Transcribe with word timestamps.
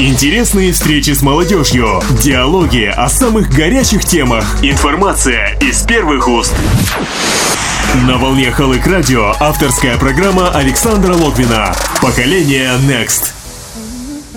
Интересные 0.00 0.72
встречи 0.72 1.10
с 1.10 1.22
молодежью, 1.22 2.00
диалоги 2.22 2.84
о 2.84 3.08
самых 3.08 3.50
горячих 3.50 4.04
темах, 4.04 4.44
информация 4.62 5.58
из 5.60 5.82
первых 5.82 6.28
уст. 6.28 6.54
На 8.06 8.16
волне 8.16 8.52
Халык 8.52 8.86
Радио 8.86 9.34
авторская 9.40 9.98
программа 9.98 10.50
Александра 10.50 11.14
Логвина 11.14 11.74
«Поколение 12.00 12.74
Next». 12.86 13.37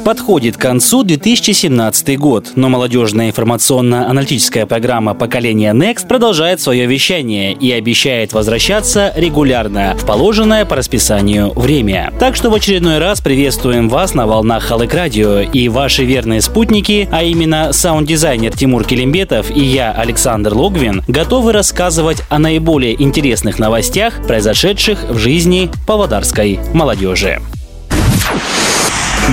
Подходит 0.04 0.58
к 0.58 0.62
концу 0.62 1.04
2017 1.04 2.18
год, 2.18 2.54
но 2.56 2.70
молодежная 2.70 3.30
информационно-аналитическая 3.30 4.66
программа 4.66 5.14
«Поколение 5.14 5.74
Next» 5.74 6.08
продолжает 6.08 6.60
свое 6.60 6.88
вещание 6.88 7.54
и 7.54 7.72
обещает 7.72 8.34
возвращаться 8.34 9.14
регулярно 9.16 9.96
в 9.96 10.06
положенное 10.06 10.66
по 10.66 10.76
расписанию 10.76 11.52
время. 11.52 12.12
Так 12.20 12.36
что 12.36 12.50
в 12.50 12.56
очередной 12.56 12.98
раз 12.98 13.22
приветствуем 13.22 13.90
вас 13.90 14.16
на 14.16 14.26
волнах 14.26 14.64
Халык 14.64 14.92
Радио 14.92 15.42
и 15.42 15.70
ваши 15.70 16.04
верные 16.04 16.42
спутники, 16.42 17.08
а 17.12 17.22
именно 17.22 17.72
саунд-дизайнер 17.72 18.58
Тимур 18.58 18.84
Келимбетов 18.84 19.56
и 19.56 19.62
я, 19.62 19.92
Александр 19.92 20.56
Логвин, 20.56 21.04
готовы 21.08 21.54
рассказывать 21.54 22.24
о 22.30 22.40
наиболее 22.40 23.00
интересных 23.02 23.60
новостях, 23.60 24.26
произошедших 24.26 25.12
в 25.12 25.18
жизни 25.20 25.70
павлодарской 25.86 26.60
молодежи. 26.74 27.40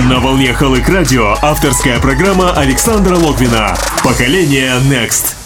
На 0.07 0.19
волне 0.19 0.53
Халык 0.53 0.87
Радио 0.87 1.35
авторская 1.41 1.99
программа 1.99 2.51
Александра 2.53 3.15
Логвина 3.15 3.75
«Поколение 4.01 4.79
Next». 4.89 5.38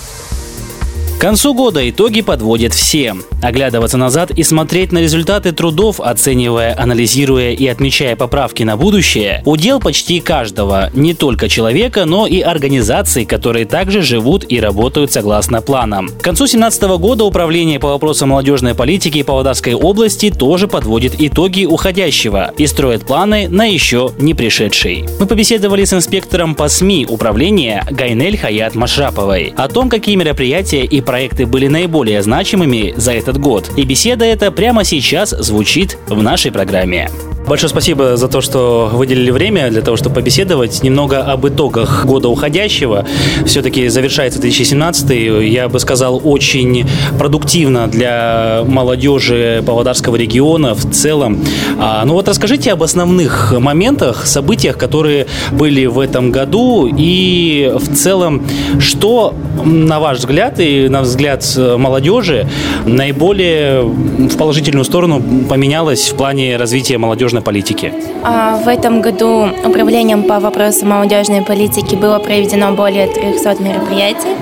Концу 1.23 1.53
года 1.53 1.89
итоги 1.89 2.19
подводят 2.19 2.73
все. 2.73 3.15
Оглядываться 3.41 3.97
назад 3.97 4.31
и 4.31 4.43
смотреть 4.43 4.91
на 4.91 4.97
результаты 4.97 5.53
трудов, 5.53 6.01
оценивая, 6.01 6.77
анализируя 6.77 7.51
и 7.51 7.65
отмечая 7.65 8.17
поправки 8.17 8.63
на 8.63 8.75
будущее, 8.75 9.41
удел 9.45 9.79
почти 9.79 10.19
каждого, 10.19 10.89
не 10.93 11.13
только 11.13 11.47
человека, 11.47 12.03
но 12.03 12.27
и 12.27 12.41
организаций, 12.41 13.23
которые 13.23 13.65
также 13.65 14.01
живут 14.01 14.43
и 14.49 14.59
работают 14.59 15.13
согласно 15.13 15.61
планам. 15.61 16.09
К 16.09 16.21
концу 16.21 16.43
2017 16.43 16.83
года 16.99 17.23
Управление 17.23 17.79
по 17.79 17.87
вопросам 17.87 18.29
молодежной 18.29 18.75
политики 18.75 19.23
Павлодарской 19.23 19.75
области 19.75 20.29
тоже 20.29 20.67
подводит 20.67 21.15
итоги 21.19 21.63
уходящего 21.63 22.51
и 22.57 22.67
строит 22.67 23.05
планы 23.05 23.47
на 23.47 23.63
еще 23.63 24.11
не 24.17 24.33
пришедший. 24.33 25.05
Мы 25.21 25.25
побеседовали 25.25 25.85
с 25.85 25.93
инспектором 25.93 26.53
по 26.53 26.67
СМИ 26.67 27.07
управления 27.09 27.85
Гайнель 27.89 28.37
Хаят 28.37 28.75
Машраповой 28.75 29.53
о 29.55 29.69
том, 29.69 29.89
какие 29.89 30.17
мероприятия 30.17 30.83
и 30.83 30.99
проекты 31.13 31.45
были 31.45 31.67
наиболее 31.67 32.23
значимыми 32.23 32.95
за 32.97 33.13
этот 33.13 33.37
год. 33.37 33.69
И 33.77 33.83
беседа 33.83 34.25
эта 34.25 34.49
прямо 34.49 34.83
сейчас 34.83 35.29
звучит 35.29 35.95
в 36.07 36.23
нашей 36.23 36.51
программе. 36.51 37.07
Большое 37.47 37.69
спасибо 37.69 38.15
за 38.15 38.29
то, 38.29 38.39
что 38.39 38.89
выделили 38.93 39.29
время 39.29 39.69
для 39.69 39.81
того, 39.81 39.97
чтобы 39.97 40.15
побеседовать 40.15 40.81
немного 40.81 41.21
об 41.21 41.45
итогах 41.45 42.05
года 42.05 42.29
уходящего. 42.29 43.05
Все-таки 43.45 43.89
завершается 43.89 44.39
2017 44.39 45.43
я 45.43 45.67
бы 45.67 45.79
сказал, 45.79 46.21
очень 46.23 46.87
продуктивно 47.19 47.87
для 47.87 48.63
молодежи 48.65 49.61
Павлодарского 49.65 50.15
региона 50.15 50.73
в 50.73 50.89
целом. 50.91 51.43
А, 51.77 52.05
ну 52.05 52.13
вот 52.13 52.29
расскажите 52.29 52.71
об 52.71 52.81
основных 52.81 53.53
моментах, 53.59 54.25
событиях, 54.25 54.77
которые 54.77 55.27
были 55.51 55.85
в 55.85 55.99
этом 55.99 56.31
году 56.31 56.89
и 56.89 57.73
в 57.75 57.93
целом, 57.93 58.45
что, 58.79 59.35
на 59.65 59.99
ваш 59.99 60.19
взгляд 60.19 60.61
и 60.61 60.87
на 60.87 61.01
взгляд 61.01 61.45
молодежи, 61.57 62.47
наиболее 62.85 63.81
в 63.81 64.37
положительную 64.37 64.85
сторону 64.85 65.21
поменялось 65.49 66.09
в 66.09 66.15
плане 66.15 66.55
развития 66.55 66.97
молодежи 66.97 67.32
молодежной 67.33 67.41
политики? 67.41 67.93
А, 68.23 68.57
в 68.57 68.67
этом 68.67 69.01
году 69.01 69.49
управлением 69.65 70.23
по 70.23 70.39
вопросам 70.39 70.89
молодежной 70.89 71.41
политики 71.41 71.95
было 71.95 72.19
проведено 72.19 72.71
более 72.73 73.07
300 73.07 73.61
мероприятий. 73.61 74.35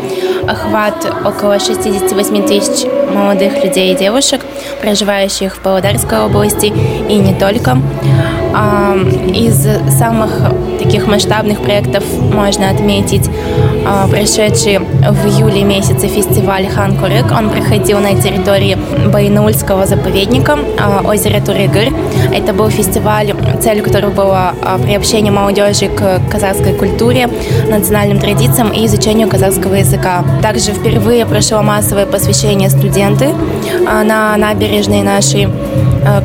Охват 0.47 1.06
около 1.25 1.59
68 1.59 2.47
тысяч 2.47 2.86
молодых 3.14 3.63
людей 3.63 3.94
и 3.94 3.97
девушек, 3.97 4.41
проживающих 4.81 5.56
в 5.56 5.59
Павлодарской 5.59 6.19
области 6.19 6.66
и 6.66 7.16
не 7.16 7.34
только. 7.34 7.78
А, 8.53 8.95
из 9.34 9.67
самых 9.97 10.31
таких 10.79 11.07
масштабных 11.07 11.62
проектов 11.62 12.03
можно 12.34 12.69
отметить 12.69 13.29
а, 13.85 14.07
прошедший 14.07 14.79
в 14.79 15.28
июле 15.28 15.63
месяце 15.63 16.07
фестиваль 16.07 16.67
Хан 16.67 16.97
Курык. 16.97 17.31
Он 17.31 17.50
проходил 17.50 18.00
на 18.00 18.19
территории 18.22 18.78
Байнаульского 19.11 19.85
заповедника 19.85 20.59
а, 20.79 21.01
озера 21.07 21.40
Турыгыр. 21.40 21.94
Это 22.34 22.53
был 22.53 22.69
фестиваль, 22.69 23.34
целью 23.61 23.84
которого 23.84 24.11
было 24.11 24.53
приобщение 24.84 25.31
молодежи 25.31 25.88
к 25.88 26.22
казахской 26.29 26.73
культуре, 26.73 27.29
национальным 27.69 28.19
традициям 28.19 28.72
и 28.72 28.85
изучению 28.85 29.29
казахского 29.29 29.75
языка. 29.75 30.23
Также 30.41 30.72
впервые 30.72 31.25
прошло 31.25 31.61
массовое 31.61 32.06
посвящение 32.06 32.69
студенты 32.69 33.34
на 33.85 34.35
набережной 34.38 35.01
нашей 35.01 35.47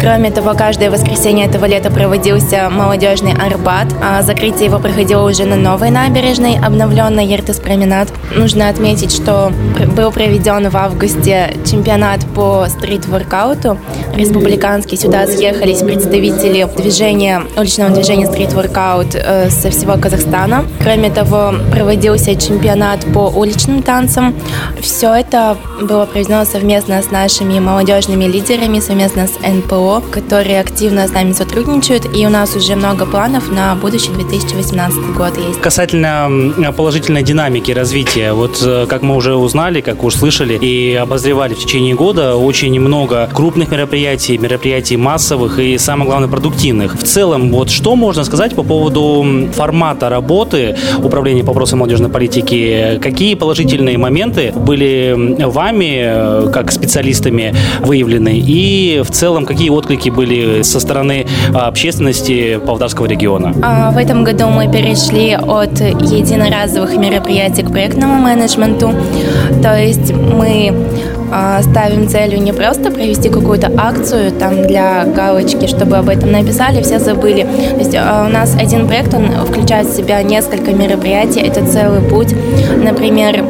кроме 0.00 0.31
того, 0.31 0.54
каждое 0.54 0.91
воскресенье 0.91 1.47
этого 1.47 1.64
лета 1.66 1.91
проводился 1.91 2.69
молодежный 2.70 3.32
Арбат. 3.32 3.88
А 4.03 4.22
закрытие 4.22 4.66
его 4.66 4.78
проходило 4.78 5.28
уже 5.28 5.44
на 5.44 5.56
новой 5.56 5.91
набережной, 5.91 6.59
обновленной 6.59 7.26
Ертес 7.26 7.59
променад. 7.60 8.09
Нужно 8.34 8.69
отметить, 8.69 9.12
что 9.12 9.53
был 9.97 10.10
проведен 10.12 10.69
в 10.69 10.76
августе 10.76 11.54
чемпионат 11.65 12.25
по 12.34 12.66
стрит-воркауту 12.69 13.78
республиканский. 14.15 14.97
Сюда 14.97 15.26
съехались 15.26 15.81
представители 15.81 16.66
движения, 16.76 17.42
уличного 17.56 17.91
движения 17.91 18.26
стрит-воркаут 18.26 19.15
э, 19.15 19.50
со 19.50 19.70
всего 19.70 19.97
Казахстана. 19.98 20.65
Кроме 20.81 21.10
того, 21.10 21.54
проводился 21.70 22.34
чемпионат 22.36 23.04
по 23.12 23.28
уличным 23.28 23.82
танцам. 23.82 24.34
Все 24.81 25.15
это 25.15 25.56
было 25.81 26.06
проведено 26.06 26.44
совместно 26.44 27.03
с 27.03 27.10
нашими 27.10 27.59
молодежными 27.59 28.25
лидерами, 28.25 28.81
совместно 28.81 29.26
с 29.26 29.38
НП 29.41 29.66
НПО, 29.66 30.03
которые 30.10 30.60
активно 30.60 31.06
с 31.06 31.12
нами 31.12 31.32
сотрудничают, 31.32 32.06
и 32.16 32.27
у 32.27 32.31
нас 32.31 32.54
уже 32.56 32.77
много 32.77 33.06
планов 33.06 33.50
на 33.50 33.75
будущий 33.75 34.12
2018 34.12 35.15
год 35.16 35.37
есть. 35.37 35.60
Касательно 35.60 36.72
положительной 36.77 37.22
динамики 37.22 37.72
развития, 37.72 38.32
вот 38.32 38.62
э, 38.65 38.87
как 38.88 39.03
мы 39.03 39.16
уже 39.16 39.34
узнали, 39.34 39.81
как 39.81 40.04
уже 40.04 40.16
слышали 40.16 40.54
и 40.54 40.94
обозревали 40.94 41.54
в 41.54 41.59
течение 41.59 41.94
года, 41.94 42.37
очень 42.37 42.78
много 42.81 43.28
крупных 43.32 43.71
мероприятий, 43.71 44.38
мероприятий 44.38 44.97
массовых 44.97 45.59
и, 45.59 45.78
самое 45.78 46.09
главное, 46.09 46.28
продуктивных. 46.28 46.94
В 46.94 47.03
целом, 47.03 47.50
вот 47.50 47.71
что 47.71 47.97
можно 47.97 48.25
сказать 48.25 48.54
по 48.54 48.62
поводу 48.62 49.25
формата 49.53 50.09
работы 50.09 50.77
Управления 51.03 51.43
по 51.43 51.48
вопросам 51.48 51.81
молодежной 51.81 52.10
политики? 52.10 52.98
Какие 53.03 53.34
положительные 53.34 53.98
моменты 53.98 54.53
были 54.54 55.15
вами, 55.44 56.03
э, 56.04 56.50
как 56.53 56.72
специалистами, 56.72 57.54
выявлены? 57.81 58.38
И 58.38 59.03
в 59.04 59.10
целом, 59.10 59.44
какие 59.47 59.56
какие 59.56 59.71
отклики 59.71 60.11
были 60.11 60.62
со 60.62 60.81
стороны 60.81 61.27
а, 61.55 61.69
общественности 61.69 62.59
Павлодарского 62.59 63.06
региона? 63.06 63.55
А, 63.62 63.91
в 63.91 63.97
этом 63.97 64.22
году 64.22 64.49
мы 64.49 64.71
перешли 64.71 65.34
от 65.34 65.81
единоразовых 65.81 66.94
мероприятий 66.99 67.62
к 67.62 67.71
проектному 67.71 68.16
менеджменту. 68.16 68.93
То 69.62 69.78
есть 69.78 70.12
мы 70.12 70.75
ставим 71.62 72.09
целью 72.09 72.41
не 72.42 72.53
просто 72.53 72.91
провести 72.91 73.28
какую-то 73.28 73.70
акцию 73.76 74.32
там 74.32 74.66
для 74.66 75.04
галочки, 75.04 75.66
чтобы 75.66 75.97
об 75.97 76.09
этом 76.09 76.32
написали, 76.32 76.82
все 76.82 76.98
забыли. 76.98 77.42
То 77.42 77.78
есть 77.78 77.94
у 77.94 78.32
нас 78.32 78.54
один 78.54 78.87
проект, 78.87 79.14
он 79.14 79.28
включает 79.47 79.86
в 79.86 79.97
себя 79.97 80.22
несколько 80.22 80.72
мероприятий, 80.72 81.41
это 81.41 81.66
целый 81.66 82.00
путь. 82.00 82.34
Например, 82.76 83.44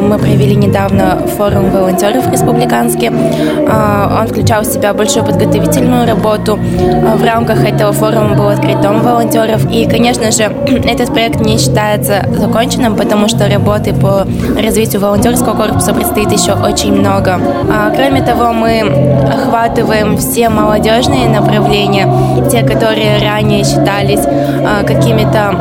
мы 0.00 0.18
провели 0.18 0.54
недавно 0.54 1.18
форум 1.36 1.70
волонтеров 1.70 2.30
республиканский. 2.30 3.08
Он 3.08 4.26
включал 4.28 4.62
в 4.62 4.66
себя 4.66 4.92
большую 4.92 5.24
подготовительную 5.24 6.06
работу. 6.06 6.58
А, 6.58 7.16
в 7.16 7.24
рамках 7.24 7.64
этого 7.64 7.92
форума 7.92 8.34
был 8.34 8.48
открыт 8.48 8.80
дом 8.80 9.00
волонтеров. 9.00 9.70
И, 9.70 9.86
конечно 9.86 10.30
же, 10.30 10.42
этот 10.84 11.12
проект 11.12 11.40
не 11.40 11.58
считается 11.58 12.26
законченным, 12.36 12.96
потому 12.96 13.28
что 13.28 13.48
работы 13.48 13.92
по 13.92 14.26
развитию 14.60 15.00
волонтерского 15.00 15.54
корпуса 15.54 15.92
предстоит 15.92 16.32
еще 16.32 16.52
очень 16.52 16.92
много. 16.92 17.19
А, 17.28 17.90
кроме 17.94 18.22
того, 18.22 18.52
мы 18.52 18.80
охватываем 18.80 20.16
все 20.16 20.48
молодежные 20.48 21.28
направления, 21.28 22.08
те, 22.50 22.62
которые 22.62 23.18
ранее 23.18 23.64
считались 23.64 24.24
а, 24.24 24.82
какими-то, 24.84 25.54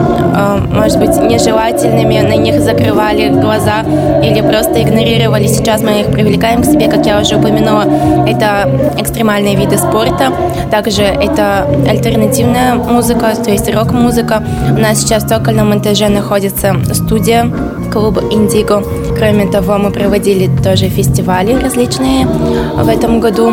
может 0.74 1.00
быть, 1.00 1.16
нежелательными, 1.18 2.20
на 2.22 2.36
них 2.36 2.62
закрывали 2.62 3.30
глаза 3.30 3.82
или 4.24 4.42
просто 4.42 4.82
игнорировали. 4.82 5.48
Сейчас 5.48 5.82
мы 5.82 6.02
их 6.02 6.08
привлекаем 6.08 6.62
к 6.62 6.66
себе, 6.66 6.88
как 6.88 7.06
я 7.06 7.20
уже 7.20 7.36
упомянула, 7.36 7.86
это 8.28 8.70
экстремальные 8.98 9.56
виды 9.56 9.78
спорта. 9.78 10.32
Также 10.72 11.04
это 11.04 11.68
альтернативная 11.88 12.76
музыка, 12.76 13.34
то 13.44 13.52
есть 13.52 13.74
рок-музыка. 13.74 14.44
У 14.72 14.80
нас 14.80 15.00
сейчас 15.00 15.24
в 15.24 15.28
Токольном 15.28 15.70
монтаже 15.70 16.10
находится 16.10 16.76
студия 16.94 17.52
клуб 17.92 18.20
«Индиго». 18.32 18.84
Кроме 19.18 19.48
того, 19.48 19.78
мы 19.78 19.92
проводили 19.92 20.50
тоже 20.64 20.88
фестивали 20.88 21.54
различные 21.54 22.26
в 22.26 22.88
этом 22.88 23.20
году 23.20 23.52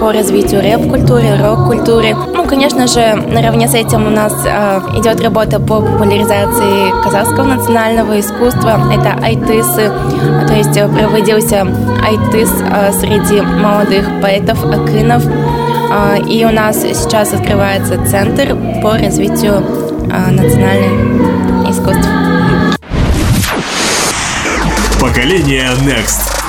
по 0.00 0.12
развитию 0.12 0.62
рэп-культуры, 0.62 1.36
рок-культуры. 1.40 2.16
Ну, 2.34 2.44
конечно 2.44 2.86
же, 2.86 3.14
наравне 3.30 3.68
с 3.68 3.74
этим 3.74 4.06
у 4.06 4.10
нас 4.10 4.32
идет 4.96 5.20
работа 5.20 5.60
по 5.60 5.80
популяризации 5.80 7.02
казахского 7.04 7.44
национального 7.44 8.18
искусства. 8.18 8.80
Это 8.92 9.24
айтысы, 9.24 9.92
то 10.48 10.54
есть 10.54 10.74
проводился 10.74 11.66
айтыс 12.04 12.50
среди 12.98 13.40
молодых 13.42 14.04
поэтов, 14.22 14.64
акинов. 14.64 15.22
И 16.28 16.44
у 16.44 16.50
нас 16.50 16.82
сейчас 16.82 17.32
открывается 17.32 17.94
центр 18.06 18.56
по 18.82 18.92
развитию 18.92 19.62
национальных 20.30 21.70
искусств. 21.70 22.08
Поколение 25.26 25.74
Next. 25.82 26.45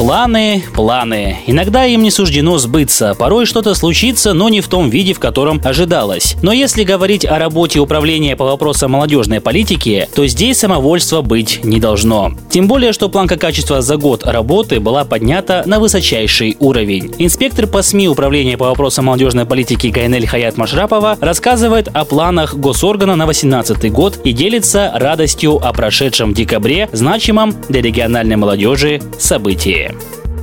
Планы, 0.00 0.64
планы. 0.74 1.40
Иногда 1.46 1.84
им 1.84 2.02
не 2.02 2.10
суждено 2.10 2.56
сбыться. 2.56 3.14
Порой 3.18 3.44
что-то 3.44 3.74
случится, 3.74 4.32
но 4.32 4.48
не 4.48 4.62
в 4.62 4.66
том 4.66 4.88
виде, 4.88 5.12
в 5.12 5.20
котором 5.20 5.60
ожидалось. 5.62 6.36
Но 6.40 6.52
если 6.52 6.84
говорить 6.84 7.26
о 7.26 7.38
работе 7.38 7.80
управления 7.80 8.34
по 8.34 8.46
вопросам 8.46 8.92
молодежной 8.92 9.42
политики, 9.42 10.08
то 10.14 10.26
здесь 10.26 10.56
самовольства 10.56 11.20
быть 11.20 11.60
не 11.64 11.80
должно. 11.80 12.32
Тем 12.48 12.66
более, 12.66 12.94
что 12.94 13.10
планка 13.10 13.36
качества 13.36 13.82
за 13.82 13.98
год 13.98 14.24
работы 14.24 14.80
была 14.80 15.04
поднята 15.04 15.64
на 15.66 15.78
высочайший 15.78 16.56
уровень. 16.60 17.14
Инспектор 17.18 17.66
по 17.66 17.82
СМИ 17.82 18.08
Управления 18.08 18.56
по 18.56 18.68
вопросам 18.68 19.04
молодежной 19.04 19.44
политики 19.44 19.88
Гайнель 19.88 20.26
Хаят 20.26 20.56
Машрапова 20.56 21.18
рассказывает 21.20 21.88
о 21.88 22.06
планах 22.06 22.54
госоргана 22.54 23.16
на 23.16 23.26
2018 23.26 23.92
год 23.92 24.18
и 24.24 24.32
делится 24.32 24.92
радостью 24.94 25.56
о 25.62 25.74
прошедшем 25.74 26.32
декабре 26.32 26.88
значимом 26.90 27.54
для 27.68 27.82
региональной 27.82 28.36
молодежи 28.36 29.02
событии. 29.18 29.89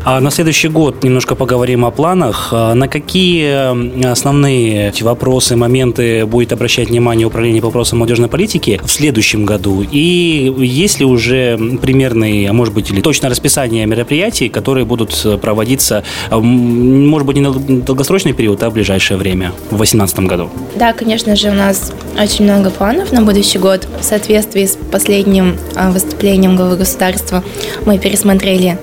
А 0.09 0.21
на 0.21 0.31
следующий 0.31 0.69
год 0.69 1.03
немножко 1.03 1.35
поговорим 1.35 1.83
о 1.83 1.91
планах. 1.91 2.49
А 2.53 2.73
на 2.73 2.87
какие 2.87 4.09
основные 4.09 4.93
вопросы, 5.01 5.57
моменты 5.57 6.25
будет 6.25 6.53
обращать 6.53 6.87
внимание 6.87 7.27
Управление 7.27 7.61
по 7.61 7.67
вопросам 7.67 7.99
молодежной 7.99 8.29
политики 8.29 8.79
в 8.81 8.89
следующем 8.89 9.43
году? 9.43 9.81
И 9.81 10.53
есть 10.59 11.01
ли 11.01 11.05
уже 11.05 11.57
примерные, 11.81 12.49
а 12.49 12.53
может 12.53 12.73
быть, 12.73 12.89
или 12.89 13.01
точное 13.01 13.29
расписание 13.29 13.85
мероприятий, 13.85 14.47
которые 14.47 14.85
будут 14.85 15.41
проводиться, 15.41 16.05
может 16.31 17.27
быть, 17.27 17.35
не 17.35 17.41
на 17.41 17.51
долгосрочный 17.51 18.31
период, 18.31 18.63
а 18.63 18.69
в 18.69 18.73
ближайшее 18.73 19.17
время, 19.17 19.51
в 19.71 19.75
2018 19.75 20.19
году? 20.19 20.49
Да, 20.75 20.93
конечно 20.93 21.35
же, 21.35 21.49
у 21.49 21.53
нас 21.53 21.91
очень 22.17 22.45
много 22.45 22.69
планов 22.69 23.11
на 23.11 23.23
будущий 23.23 23.59
год. 23.59 23.85
В 23.99 24.03
соответствии 24.05 24.65
с 24.65 24.77
последним 24.89 25.57
а, 25.75 25.91
выступлением 25.91 26.55
главы 26.55 26.77
государства 26.77 27.43
мы 27.85 27.99
пересмотрели 27.99 28.77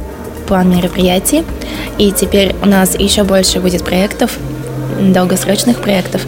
план 0.44 0.70
мероприятий. 0.70 1.44
И 1.98 2.12
теперь 2.12 2.54
у 2.62 2.66
нас 2.66 2.98
еще 2.98 3.24
больше 3.24 3.60
будет 3.60 3.84
проектов, 3.84 4.38
долгосрочных 5.00 5.80
проектов. 5.80 6.22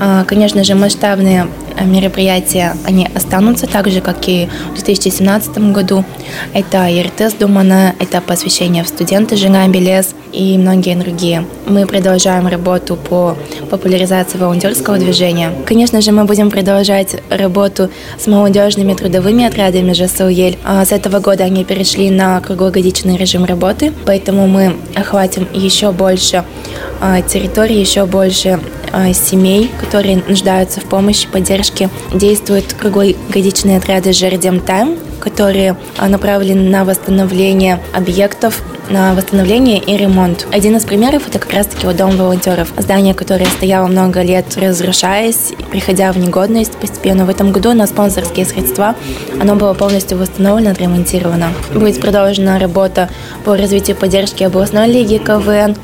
А, 0.00 0.24
конечно 0.24 0.64
же, 0.64 0.74
масштабные 0.74 1.46
мероприятия, 1.82 2.76
они 2.84 3.08
останутся 3.14 3.66
так 3.66 3.90
же, 3.90 4.00
как 4.00 4.28
и 4.28 4.48
в 4.72 4.74
2017 4.74 5.72
году. 5.72 6.04
Это 6.52 6.86
ЕРТС 6.86 7.34
Думана, 7.34 7.94
это 7.98 8.20
посвящение 8.20 8.84
в 8.84 8.88
студенты 8.88 9.36
Жена 9.36 9.66
Белес 9.68 10.14
и 10.32 10.58
многие 10.58 10.96
другие. 10.96 11.46
Мы 11.66 11.86
продолжаем 11.86 12.46
работу 12.46 12.96
по 12.96 13.36
популяризации 13.70 14.38
волонтерского 14.38 14.98
движения. 14.98 15.52
Конечно 15.66 16.00
же, 16.00 16.12
мы 16.12 16.24
будем 16.24 16.50
продолжать 16.50 17.16
работу 17.30 17.90
с 18.18 18.26
молодежными 18.26 18.94
трудовыми 18.94 19.44
отрядами 19.44 19.92
ЖСУЕЛь. 19.92 20.58
А 20.64 20.84
с 20.84 20.92
этого 20.92 21.20
года 21.20 21.44
они 21.44 21.64
перешли 21.64 22.10
на 22.10 22.40
круглогодичный 22.40 23.16
режим 23.16 23.44
работы, 23.44 23.92
поэтому 24.04 24.46
мы 24.46 24.76
охватим 24.94 25.46
еще 25.52 25.92
больше 25.92 26.44
а, 27.06 27.20
территорий, 27.20 27.78
еще 27.78 28.06
больше 28.06 28.58
а, 28.90 29.12
семей, 29.12 29.70
которые 29.78 30.22
нуждаются 30.26 30.80
в 30.80 30.84
помощи, 30.84 31.28
поддержке. 31.28 31.90
Действуют 32.14 32.72
круглогодичные 32.72 33.76
отряды 33.76 34.14
«Жердем 34.14 34.58
Тайм», 34.58 34.96
которые 35.20 35.76
а, 35.98 36.08
направлены 36.08 36.70
на 36.70 36.86
восстановление 36.86 37.78
объектов 37.92 38.62
на 38.88 39.14
восстановление 39.14 39.78
и 39.78 39.96
ремонт. 39.96 40.46
Один 40.52 40.76
из 40.76 40.84
примеров 40.84 41.26
это 41.28 41.38
как 41.38 41.52
раз-таки 41.52 41.86
вот 41.86 41.96
дом 41.96 42.16
волонтеров. 42.16 42.72
Здание, 42.76 43.14
которое 43.14 43.46
стояло 43.46 43.86
много 43.86 44.22
лет, 44.22 44.56
разрушаясь, 44.56 45.52
приходя 45.70 46.12
в 46.12 46.18
негодность 46.18 46.76
постепенно. 46.76 47.24
В 47.24 47.30
этом 47.30 47.52
году 47.52 47.72
на 47.72 47.86
спонсорские 47.86 48.46
средства 48.46 48.94
оно 49.40 49.54
было 49.56 49.74
полностью 49.74 50.18
восстановлено, 50.18 50.70
отремонтировано. 50.70 51.52
Будет 51.74 52.00
продолжена 52.00 52.58
работа 52.58 53.08
по 53.44 53.56
развитию 53.56 53.96
поддержки 53.96 54.42
областной 54.42 54.88
лиги 54.88 55.18
КВН, 55.18 55.76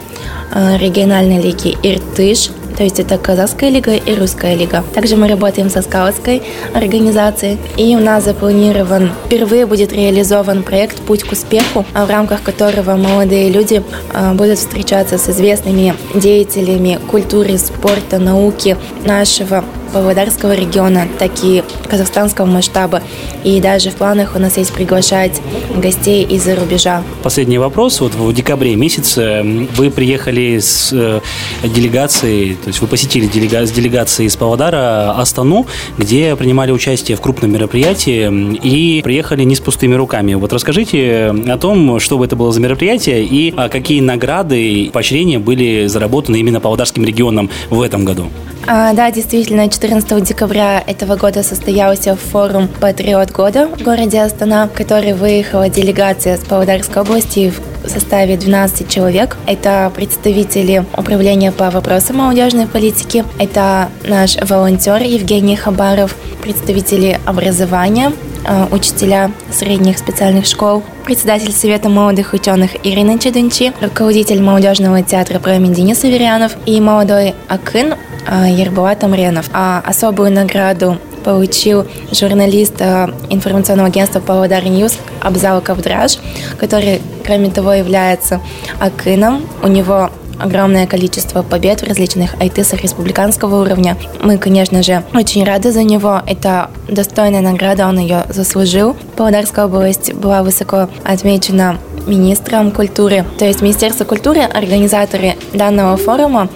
э, 0.53 0.77
региональной 0.79 1.41
лиги 1.41 1.77
Иртыш, 1.83 2.51
то 2.77 2.83
есть 2.83 3.01
это 3.01 3.19
казахская 3.19 3.71
лига 3.71 3.95
и 3.95 4.15
русская 4.15 4.55
лига. 4.55 4.85
Также 4.95 5.17
мы 5.17 5.29
работаем 5.29 5.71
со 5.71 5.83
скаутской 5.83 6.43
организацией, 6.75 7.59
и 7.77 7.97
у 7.97 8.01
нас 8.01 8.25
запланирован, 8.25 9.11
впервые 9.27 9.67
будет 9.67 9.93
реализован 9.93 10.63
проект 10.63 11.01
«Путь 11.01 11.25
к 11.25 11.33
успеху», 11.33 11.85
в 11.93 12.11
рамках 12.11 12.43
которого 12.43 12.97
молодые 12.97 13.51
люди 13.51 13.83
а, 14.13 14.35
будут 14.35 14.59
встречаться 14.59 15.19
с 15.19 15.29
известными 15.29 15.95
деятелями 16.15 16.99
культуры, 17.09 17.59
спорта, 17.59 18.19
науки 18.19 18.77
нашего 19.05 19.65
Павлодарского 19.93 20.55
региона, 20.55 21.07
так 21.19 21.31
и 21.43 21.63
казахстанского 21.89 22.47
масштаба. 22.47 23.03
И 23.45 23.61
даже 23.61 23.91
в 23.91 23.95
планах 23.95 24.37
у 24.37 24.39
нас 24.39 24.57
есть 24.57 24.73
приглашать 24.73 25.41
гостей 25.77 26.25
из-за 26.25 26.57
рубежа. 26.57 27.03
Последний 27.23 27.59
вопрос. 27.59 28.01
Вот 28.01 28.15
в 28.15 28.33
декабре 28.33 28.77
месяце 28.77 29.43
вы 29.77 29.91
приехали 29.91 30.59
с 30.59 30.91
э, 30.93 31.21
делегацией, 31.65 32.55
то 32.55 32.69
есть 32.69 32.81
вы 32.81 32.87
посетили 32.87 33.27
делега 33.27 33.67
с 33.67 33.71
делегацией 33.71 34.29
из 34.29 34.37
Павлодара 34.37 35.13
Астану, 35.19 35.67
где 35.99 36.37
принимали 36.37 36.73
участие 36.73 37.17
в 37.17 37.21
крупном 37.21 37.53
мероприятии 37.53 38.31
и 38.63 39.03
приехали 39.03 39.45
не 39.45 39.55
с 39.55 39.61
пустыми 39.61 39.95
руками. 39.95 40.35
Вот 40.35 40.53
расскажите 40.53 41.35
о 41.49 41.59
том, 41.59 41.99
что 42.01 42.23
это 42.25 42.37
было 42.37 42.53
за 42.53 42.61
мероприятие 42.61 43.25
и 43.25 43.53
а, 43.57 43.69
какие 43.69 44.01
награды 44.01 44.61
и 44.61 44.91
поощрения 44.91 45.39
были 45.39 45.87
заработаны 45.87 46.37
именно 46.37 46.61
Павлодарским 46.61 47.05
регионом 47.05 47.51
в 47.71 47.81
этом 47.83 48.05
году. 48.05 48.29
А, 48.67 48.93
да, 48.93 49.11
действительно, 49.11 49.69
14 49.81 50.23
декабря 50.23 50.85
этого 50.87 51.17
года 51.17 51.43
состоялся 51.43 52.15
форум 52.15 52.69
«Патриот 52.69 53.31
года» 53.31 53.67
в 53.67 53.83
городе 53.83 54.21
Астана, 54.21 54.69
в 54.69 54.77
который 54.77 55.15
выехала 55.15 55.71
делегация 55.71 56.37
с 56.37 56.41
Павлодарской 56.41 57.01
области 57.01 57.51
в 57.83 57.89
составе 57.89 58.37
12 58.37 58.91
человек. 58.91 59.39
Это 59.47 59.91
представители 59.97 60.85
управления 60.95 61.51
по 61.51 61.71
вопросам 61.71 62.17
молодежной 62.17 62.67
политики, 62.67 63.25
это 63.39 63.89
наш 64.05 64.37
волонтер 64.37 65.01
Евгений 65.01 65.57
Хабаров, 65.57 66.15
представители 66.43 67.19
образования, 67.25 68.13
а, 68.47 68.69
учителя 68.71 69.31
средних 69.51 69.97
специальных 69.97 70.45
школ, 70.45 70.83
председатель 71.07 71.53
Совета 71.53 71.89
молодых 71.89 72.35
ученых 72.35 72.73
Ирина 72.85 73.19
Чедунчи, 73.19 73.73
руководитель 73.81 74.43
молодежного 74.43 75.03
театра 75.03 75.39
«Промень» 75.39 75.73
Денис 75.73 76.05
Аверьянов 76.05 76.53
и 76.67 76.79
молодой 76.83 77.35
Акын 77.49 77.95
Ербулат 78.29 79.03
Амренов. 79.05 79.47
А 79.53 79.83
особую 79.85 80.33
награду 80.33 80.99
получил 81.25 81.87
журналист 82.13 82.81
а, 82.81 83.11
информационного 83.29 83.89
агентства 83.89 84.21
Павлодар 84.21 84.65
News 84.65 84.99
Абзал 85.21 85.61
Кавдраш, 85.61 86.19
который, 86.59 87.01
кроме 87.25 87.51
того, 87.51 87.73
является 87.73 88.41
акыном. 88.79 89.47
У 89.63 89.69
него 89.69 90.11
огромное 90.41 90.87
количество 90.87 91.43
побед 91.43 91.83
в 91.83 91.87
различных 91.87 92.41
айтысах 92.41 92.83
республиканского 92.83 93.61
уровня. 93.61 93.97
Мы, 94.23 94.39
конечно 94.39 94.83
же, 94.83 95.05
очень 95.15 95.45
рады 95.45 95.71
за 95.71 95.83
него. 95.83 96.23
Это 96.27 96.71
достойная 96.89 97.43
награда, 97.43 97.87
он 97.87 97.99
ее 97.99 98.25
заслужил. 98.29 98.97
Павлодарская 99.17 99.67
область 99.67 100.15
была 100.15 100.43
высоко 100.43 100.89
отмечена 101.05 101.79
министром 102.07 102.71
культуры. 102.71 103.25
То 103.39 103.45
есть 103.45 103.63
Министерство 103.63 104.05
культуры, 104.05 104.41
организаторы 104.41 105.37
данного 105.53 105.97
форума, 105.97 106.49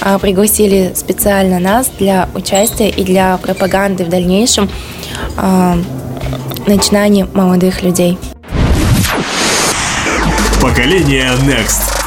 а, 0.00 0.18
пригласили 0.18 0.92
специально 0.94 1.58
нас 1.58 1.90
для 1.98 2.28
участия 2.34 2.88
и 2.88 3.04
для 3.04 3.36
пропаганды 3.38 4.04
в 4.04 4.08
дальнейшем 4.08 4.68
а, 5.36 5.76
начинаний 6.66 7.24
молодых 7.34 7.82
людей. 7.82 8.18
Поколение 10.60 11.30
Next. 11.46 11.97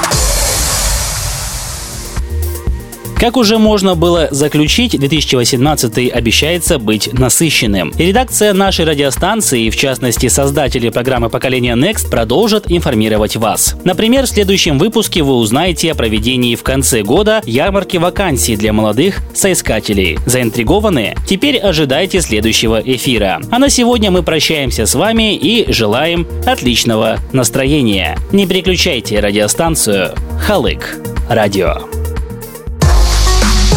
Как 3.21 3.37
уже 3.37 3.59
можно 3.59 3.93
было 3.93 4.29
заключить, 4.31 4.99
2018 4.99 6.11
обещается 6.11 6.79
быть 6.79 7.13
насыщенным. 7.13 7.93
И 7.95 8.05
редакция 8.05 8.51
нашей 8.51 8.83
радиостанции, 8.83 9.69
в 9.69 9.75
частности 9.75 10.27
создатели 10.27 10.89
программы 10.89 11.29
поколения 11.29 11.75
Next, 11.75 12.09
продолжат 12.09 12.71
информировать 12.71 13.35
вас. 13.35 13.75
Например, 13.83 14.25
в 14.25 14.29
следующем 14.29 14.79
выпуске 14.79 15.21
вы 15.21 15.35
узнаете 15.35 15.91
о 15.91 15.95
проведении 15.95 16.55
в 16.55 16.63
конце 16.63 17.03
года 17.03 17.43
ярмарки 17.45 17.97
вакансий 17.97 18.55
для 18.55 18.73
молодых 18.73 19.21
соискателей. 19.35 20.17
Заинтригованы? 20.25 21.13
Теперь 21.27 21.57
ожидайте 21.57 22.21
следующего 22.21 22.81
эфира. 22.83 23.39
А 23.51 23.59
на 23.59 23.69
сегодня 23.69 24.09
мы 24.09 24.23
прощаемся 24.23 24.87
с 24.87 24.95
вами 24.95 25.35
и 25.35 25.71
желаем 25.71 26.25
отличного 26.47 27.19
настроения. 27.33 28.17
Не 28.31 28.47
переключайте 28.47 29.19
радиостанцию 29.19 30.15
Халык 30.39 30.97
Радио. 31.29 32.00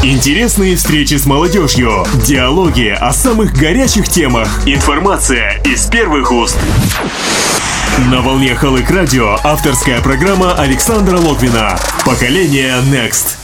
Интересные 0.06 0.76
встречи 0.76 1.14
с 1.14 1.24
молодежью, 1.24 2.04
диалоги 2.26 2.88
о 2.88 3.10
самых 3.10 3.54
горячих 3.54 4.06
темах, 4.06 4.60
информация 4.66 5.62
из 5.64 5.86
первых 5.86 6.30
уст. 6.30 6.58
На 8.10 8.20
волне 8.20 8.54
Халык 8.54 8.90
Радио 8.90 9.38
авторская 9.42 10.02
программа 10.02 10.52
Александра 10.56 11.16
Логвина 11.16 11.78
«Поколение 12.04 12.82
Next». 12.82 13.43